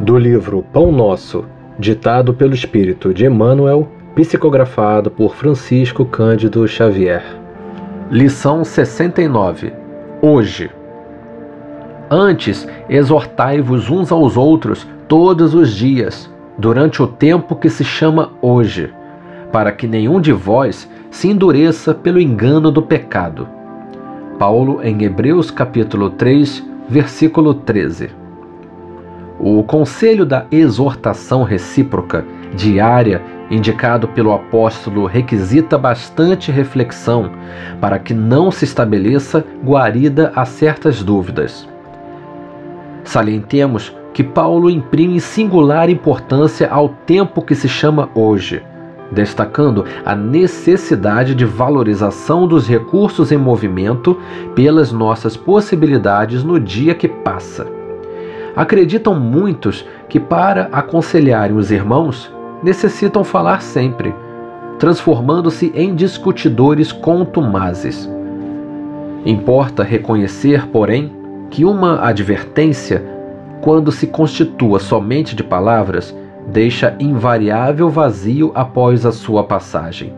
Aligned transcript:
Do 0.00 0.18
livro 0.18 0.64
Pão 0.72 0.90
Nosso, 0.90 1.44
ditado 1.78 2.34
pelo 2.34 2.52
espírito 2.52 3.14
de 3.14 3.26
Emmanuel, 3.26 3.88
psicografado 4.16 5.08
por 5.08 5.36
Francisco 5.36 6.04
Cândido 6.04 6.66
Xavier. 6.66 7.22
Lição 8.10 8.64
69. 8.64 9.72
Hoje. 10.20 10.68
Antes, 12.10 12.68
exortai-vos 12.88 13.88
uns 13.88 14.10
aos 14.10 14.36
outros 14.36 14.84
todos 15.06 15.54
os 15.54 15.72
dias, 15.72 16.28
durante 16.58 17.00
o 17.00 17.06
tempo 17.06 17.54
que 17.54 17.70
se 17.70 17.84
chama 17.84 18.32
hoje, 18.42 18.92
para 19.52 19.70
que 19.70 19.86
nenhum 19.86 20.20
de 20.20 20.32
vós 20.32 20.90
se 21.08 21.28
endureça 21.28 21.94
pelo 21.94 22.20
engano 22.20 22.72
do 22.72 22.82
pecado. 22.82 23.48
Paulo 24.40 24.80
em 24.82 25.04
Hebreus 25.04 25.52
capítulo 25.52 26.10
3, 26.10 26.64
versículo 26.88 27.54
13. 27.54 28.23
O 29.46 29.62
conselho 29.62 30.24
da 30.24 30.46
exortação 30.50 31.42
recíproca 31.42 32.24
diária, 32.56 33.22
indicado 33.50 34.08
pelo 34.08 34.32
apóstolo, 34.32 35.04
requisita 35.04 35.76
bastante 35.76 36.50
reflexão 36.50 37.30
para 37.78 37.98
que 37.98 38.14
não 38.14 38.50
se 38.50 38.64
estabeleça 38.64 39.44
guarida 39.62 40.32
a 40.34 40.46
certas 40.46 41.02
dúvidas. 41.02 41.68
Salientemos 43.04 43.94
que 44.14 44.24
Paulo 44.24 44.70
imprime 44.70 45.20
singular 45.20 45.90
importância 45.90 46.66
ao 46.70 46.88
tempo 46.88 47.42
que 47.42 47.54
se 47.54 47.68
chama 47.68 48.08
hoje, 48.14 48.62
destacando 49.12 49.84
a 50.06 50.14
necessidade 50.16 51.34
de 51.34 51.44
valorização 51.44 52.48
dos 52.48 52.66
recursos 52.66 53.30
em 53.30 53.36
movimento 53.36 54.18
pelas 54.54 54.90
nossas 54.90 55.36
possibilidades 55.36 56.42
no 56.42 56.58
dia 56.58 56.94
que 56.94 57.08
passa. 57.08 57.83
Acreditam 58.56 59.14
muitos 59.14 59.84
que, 60.08 60.20
para 60.20 60.68
aconselharem 60.72 61.56
os 61.56 61.70
irmãos, 61.70 62.32
necessitam 62.62 63.24
falar 63.24 63.60
sempre, 63.60 64.14
transformando-se 64.78 65.72
em 65.74 65.94
discutidores 65.94 66.92
contumazes. 66.92 68.08
Importa 69.26 69.82
reconhecer, 69.82 70.68
porém, 70.68 71.12
que 71.50 71.64
uma 71.64 72.06
advertência, 72.06 73.04
quando 73.60 73.90
se 73.90 74.06
constitua 74.06 74.78
somente 74.78 75.34
de 75.34 75.42
palavras, 75.42 76.14
deixa 76.46 76.94
invariável 77.00 77.88
vazio 77.88 78.52
após 78.54 79.04
a 79.04 79.12
sua 79.12 79.44
passagem. 79.44 80.12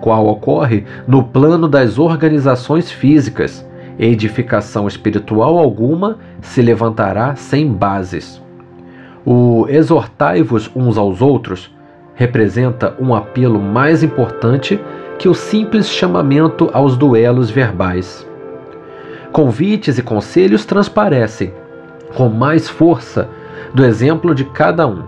Qual 0.00 0.26
ocorre 0.26 0.84
no 1.06 1.22
plano 1.22 1.68
das 1.68 1.98
organizações 1.98 2.90
físicas, 2.90 3.64
edificação 3.98 4.88
espiritual 4.88 5.58
alguma 5.58 6.18
se 6.40 6.62
levantará 6.62 7.36
sem 7.36 7.72
bases. 7.72 8.42
O 9.24 9.66
exortai-vos 9.68 10.70
uns 10.74 10.98
aos 10.98 11.22
outros 11.22 11.70
representa 12.14 12.96
um 13.00 13.14
apelo 13.14 13.60
mais 13.60 14.02
importante 14.02 14.80
que 15.18 15.28
o 15.28 15.34
simples 15.34 15.88
chamamento 15.88 16.68
aos 16.72 16.96
duelos 16.96 17.50
verbais. 17.50 18.26
Convites 19.30 19.96
e 19.98 20.02
conselhos 20.02 20.64
transparecem, 20.64 21.52
com 22.14 22.28
mais 22.28 22.68
força, 22.68 23.28
do 23.72 23.84
exemplo 23.84 24.34
de 24.34 24.44
cada 24.44 24.86
um. 24.86 25.02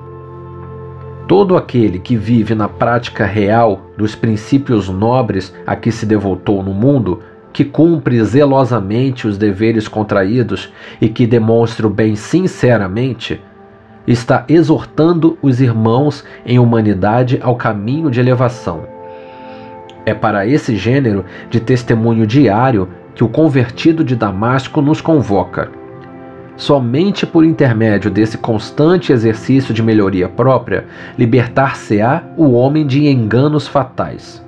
Todo 1.26 1.56
aquele 1.56 1.98
que 1.98 2.16
vive 2.16 2.54
na 2.54 2.68
prática 2.68 3.24
real 3.24 3.80
dos 3.96 4.14
princípios 4.14 4.88
nobres 4.88 5.54
a 5.66 5.74
que 5.74 5.90
se 5.90 6.06
devotou 6.06 6.62
no 6.62 6.72
mundo 6.72 7.20
que 7.54 7.64
cumpre 7.64 8.22
zelosamente 8.24 9.28
os 9.28 9.38
deveres 9.38 9.86
contraídos 9.86 10.72
e 11.00 11.08
que 11.08 11.24
demonstre 11.24 11.86
o 11.86 11.88
bem 11.88 12.16
sinceramente, 12.16 13.40
está 14.04 14.44
exortando 14.48 15.38
os 15.40 15.60
irmãos 15.60 16.24
em 16.44 16.58
humanidade 16.58 17.38
ao 17.40 17.54
caminho 17.54 18.10
de 18.10 18.18
elevação. 18.18 18.82
É 20.04 20.12
para 20.12 20.44
esse 20.44 20.74
gênero 20.74 21.24
de 21.48 21.60
testemunho 21.60 22.26
diário 22.26 22.88
que 23.14 23.22
o 23.22 23.28
convertido 23.28 24.02
de 24.02 24.16
Damasco 24.16 24.82
nos 24.82 25.00
convoca. 25.00 25.70
Somente 26.56 27.24
por 27.24 27.44
intermédio 27.44 28.10
desse 28.10 28.36
constante 28.36 29.12
exercício 29.12 29.72
de 29.72 29.82
melhoria 29.82 30.28
própria, 30.28 30.86
libertar-se-á 31.16 32.24
o 32.36 32.52
homem 32.52 32.84
de 32.84 33.06
enganos 33.06 33.68
fatais. 33.68 34.44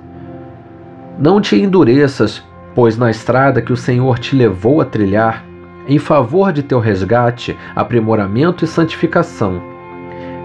Não 1.17 1.39
te 1.39 1.55
endureças 1.55 2.43
pois 2.77 2.95
na 2.95 3.09
estrada 3.09 3.59
que 3.59 3.73
o 3.73 3.75
Senhor 3.75 4.19
te 4.19 4.35
levou 4.35 4.79
a 4.79 4.85
trilhar, 4.85 5.43
em 5.87 5.97
favor 5.97 6.53
de 6.53 6.61
teu 6.61 6.79
resgate, 6.79 7.57
aprimoramento 7.75 8.63
e 8.63 8.67
santificação, 8.67 9.59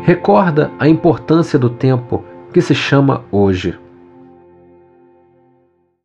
recorda 0.00 0.70
a 0.78 0.88
importância 0.88 1.58
do 1.58 1.68
tempo 1.68 2.24
que 2.50 2.62
se 2.62 2.74
chama 2.74 3.22
hoje. 3.30 3.78